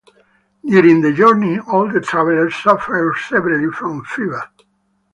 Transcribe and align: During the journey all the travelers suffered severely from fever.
During 0.65 1.01
the 1.01 1.13
journey 1.13 1.59
all 1.59 1.87
the 1.87 2.01
travelers 2.01 2.55
suffered 2.55 3.13
severely 3.27 3.71
from 3.71 4.03
fever. 4.03 4.41